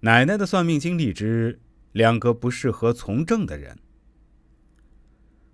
[0.00, 1.58] 奶奶的算命经历之
[1.90, 3.78] 两个不适合从政的人。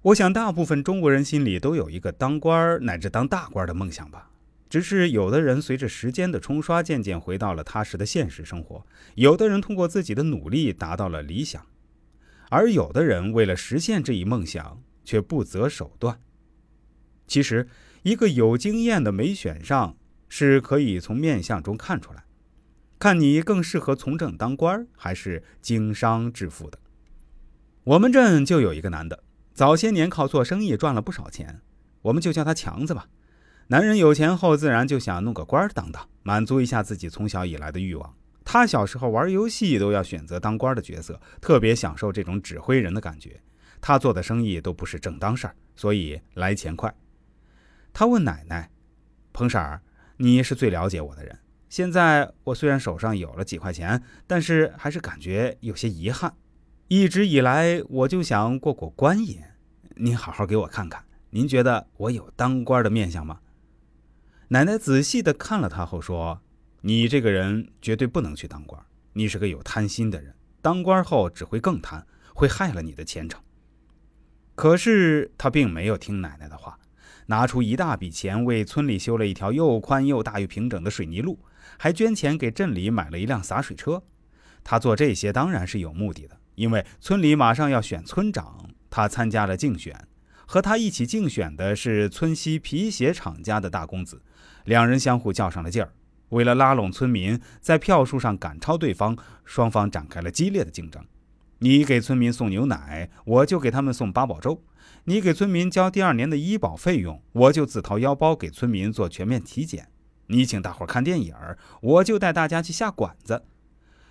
[0.00, 4.30] 我想，大部分中国人心里都有一个当官乃至当大官的梦想吧。
[4.70, 11.66] 只是有的人随着时间的冲刷，渐渐回到了踏实的现实生活；有的人通过自己的努力达到了理想，
[12.48, 16.20] 而有的人为了实现这一梦想却不择手段。
[17.26, 17.68] 其实，
[18.04, 19.96] 一个有经验的没选上，
[20.28, 22.24] 是可以从面相中看出来。
[23.00, 26.78] 看你更适合从政当官还是经商致富的。
[27.82, 29.24] 我们镇就有一个男的，
[29.54, 31.62] 早些年靠做生意赚了不少钱，
[32.02, 33.08] 我们就叫他强子吧。
[33.68, 38.14] 男人有钱后，自然就想弄个官当当，满足一下自己从小以来的欲望。
[38.44, 43.40] 他小时候玩游戏都要选择当官的角色，特别享受这种指挥人的感觉。
[43.80, 46.94] 他做的生意都不是正当事儿，所以来钱快。
[47.94, 48.70] 他问奶奶
[49.32, 49.80] ：“彭婶儿，
[50.18, 51.38] 你是最了解我的人。”
[51.70, 56.34] 现在我虽然手上有了几块钱，但是还是感觉有些遗憾。
[56.88, 59.40] 一直以来我就想过过官瘾，
[59.94, 63.38] 您好好给我看看，您觉得我有当官的面相吗？
[64.48, 66.42] 奶奶仔细的看了他后说
[66.82, 72.04] ：“你这个人绝对不能去当官，你是个有贪心的人，当官后只会更贪，
[72.34, 73.40] 会害了你的前程。”
[74.56, 76.80] 可是他并没有听奶奶的话，
[77.30, 81.38] 拿出一大笔钱为村里修了一条又宽又大又平整的水泥路。
[81.78, 84.02] 还捐钱给镇里买了一辆洒水车。
[84.64, 89.96] 他做这些当然是有目的的，因为村里马上要选村长，他参加了竞选。
[90.44, 94.20] 和他一起竞选的是村西皮鞋厂家的大公子，
[94.64, 95.92] 两人相互较上了劲儿。
[96.30, 101.04] 为了拉拢村民，在票数上赶超对方，双方展开了激烈的竞争。
[101.62, 104.62] 你给村民送牛奶，我就给他们送八宝粥；
[105.04, 109.88] 你给村民交第二年的医保费用，我就自掏腰包给村民做全面体检。
[110.28, 111.34] 你请大伙看电影，
[111.82, 113.44] 我就带大家去下馆子。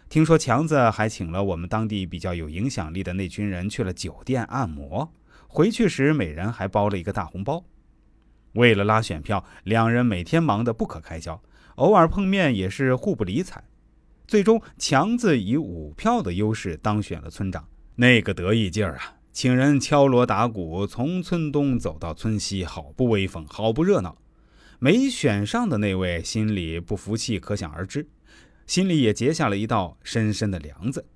[0.10, 5.12] 听说强子还请了我们当地比较有影响力的那群人去了酒店按摩，
[5.48, 7.66] 回去时每人还包了一个大红包。
[8.54, 11.42] 为了拉选票，两人每天忙得不可开交，
[11.76, 13.64] 偶尔碰面也是互不理睬。
[14.30, 19.16] 最终，强子以五票的优势当选了村长，那个得意劲儿啊！
[19.34, 24.16] 请人敲锣打鼓，从村东走到村西，好不威风，好不热闹。
[24.78, 28.08] 没选上的那位心里不服气，可想而知，
[28.68, 31.08] 心里也结下了一道深深的梁子。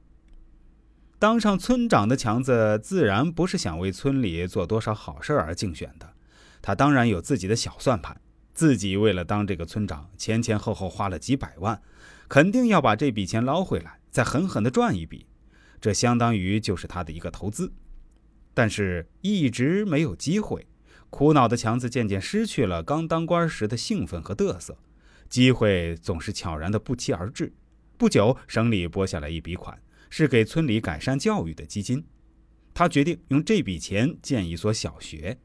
[1.19, 6.13] 当上村长的强子自然不是想为村里做多少好事而竞选的，
[6.63, 8.19] 他当然有自己的小算盘。
[8.53, 11.81] 自己为了当这个村长，前前后后花了几百万，
[12.27, 15.25] 肯定要把这笔钱捞回来，再狠狠地赚一笔。
[15.81, 17.73] 这相当于就是他的一个投资，
[18.53, 20.67] 但是一直没有机会。
[21.09, 24.77] 苦恼的强子渐渐失去了刚当官时的兴奋和嘚瑟，
[25.29, 27.53] 机会总是悄然的不期而至。
[27.97, 32.05] 不久，省里拨下来一笔款，是给村里改善教育的基金。
[32.73, 35.37] 他决定用这笔钱建一所小学，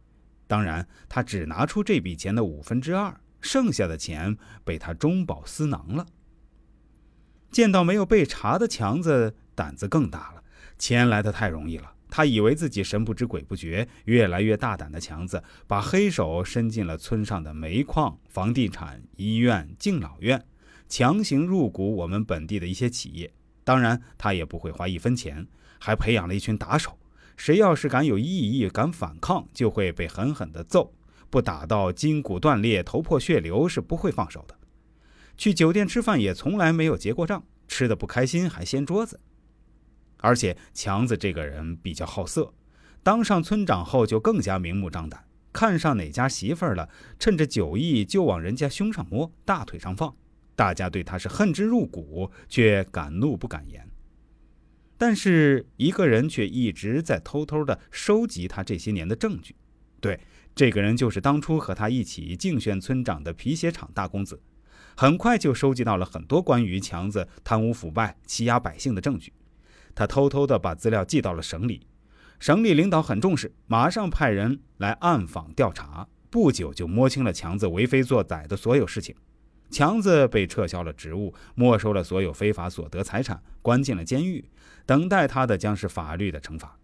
[0.48, 6.06] 当然，他只拿出这笔钱的五分之二，剩下的钱被他中饱私囊了。
[7.52, 10.42] 见到没有被查的强子，胆子更大了。
[10.78, 11.94] 钱来的太容易了。
[12.10, 20.42] 他以为自己神不知鬼不觉，越来越大胆的强子，把黑手伸进了村上的煤矿、房地产、医院、敬老院，
[20.88, 23.30] 强行入股我们本地的一些企业。
[23.62, 25.46] 当然，他也不会花一分钱，
[25.78, 26.98] 还培养了一群打手。
[27.38, 30.92] 谁要是敢有异议、敢反抗，就会被狠狠地揍，
[31.30, 34.56] 不打到筋骨断裂、头破血流是不会放手的。
[35.36, 39.20] 去酒店吃饭也从来没有结过账，吃的不开心还掀桌子。
[40.16, 42.52] 而且强子这个人比较好色，
[43.04, 46.88] 当上村长后就更加明目张胆，看上哪家媳妇儿了，
[47.20, 50.12] 趁着酒意就往人家胸上摸、大腿上放。
[50.56, 53.88] 大家对他是恨之入骨，却敢怒不敢言。
[54.98, 59.54] 但是一个人却一直在偷偷的收集他这些年的证据。
[60.00, 60.20] 对，
[60.54, 64.40] 这个人就是当初和他一起竞选村长的皮鞋厂大公子。
[64.96, 69.32] 很快就收集到了很多关于强子贪污腐败、欺压百姓的证据。
[69.94, 71.86] 他偷偷地把资料寄到了省里，
[72.40, 76.08] 省里领导很重视，马上派人来暗访调查。
[76.30, 79.14] 不久就摸清了强子为非作歹的所有事情，
[79.70, 84.48] 强子被撤销了职务，没收了所有非法所得财产，关进了监狱，
[84.86, 86.78] 等待他的将是法律的惩罚。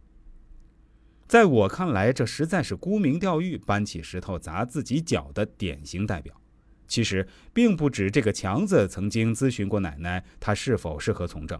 [1.26, 6.38] 在我看来，这实在是沽名钓誉、搬起石头砸自己脚的典型代表。
[6.86, 11.58] 其实，并不止这个强子曾经咨询过奶奶，他是否适合从政。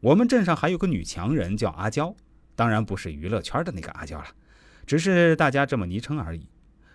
[0.00, 2.14] 我们镇上还有个女强人叫阿娇，
[2.54, 4.26] 当然不是娱乐圈的那个阿娇了，
[4.86, 6.46] 只是大家这么昵称而已。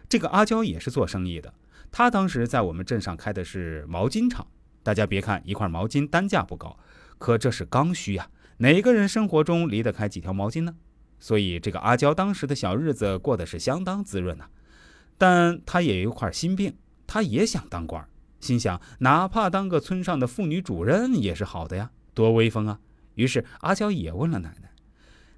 [0.07, 1.53] 这个阿娇也是做生意的，
[1.91, 4.45] 他当时在我们镇上开的是毛巾厂。
[4.81, 6.77] 大家别看一块毛巾单价不高，
[7.17, 10.75] 可这是刚需呀，哪个人生活中离得开几条毛巾呢？
[11.19, 14.45] 所以这个阿娇当时的小日子过得是相当滋润呐。
[15.17, 18.07] 但她也有一块心病，她也想当官，
[18.39, 22.79] 心想哪怕当个村上的妇女主任也是好的呀，多威风啊！
[23.15, 24.71] 于是阿娇也问了奶奶，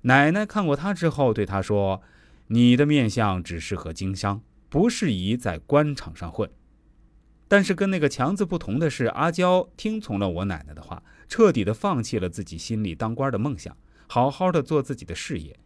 [0.01, 2.03] 奶奶看过她之后对她说
[2.47, 6.49] ：“你的面相只适合经商，不适宜在官场上混。”
[7.47, 13.75] 但是跟那个强子不同的是，阿娇听从了我奶奶的话，彻底的放弃了自己心里当官的梦想，
[14.07, 15.59] 好好的做自己的事业。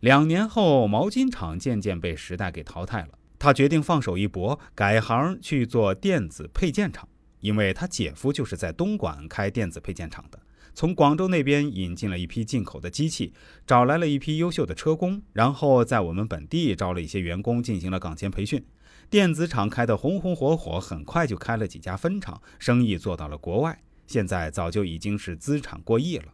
[0.00, 7.08] 两年后，毛巾厂渐渐被时代给淘汰了，他决定放手一搏，改行去做电子配件厂，
[7.38, 10.40] 因为他姐夫就是在东莞开电子配件厂的，
[10.74, 13.32] 从广州那边引进了一批进口的机器，
[13.66, 18.64] 找来了一批优秀的车工，然后在我们本地招了一些员工进行了岗前培训。
[19.10, 23.82] 电子厂开得红红火火，很快就开了几家分厂，生意做到了国外。
[24.06, 26.32] 现在早就已经是资产过亿了。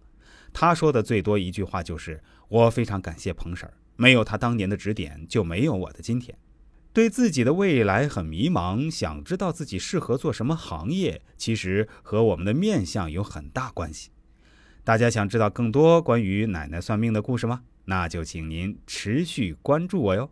[0.53, 6.39] 他说的最多一句话就是：“我非常感谢彭婶儿，没有她当年的指点，就没有我的今天。”
[6.95, 14.11] 对自己的未来很迷茫，想知道自己适合做什么行业，其实和我们的面相有很大关系。
[14.89, 17.61] 大家想知道更多关于奶奶算命的故事吗？
[17.85, 20.31] 那就请您持续关注我哟。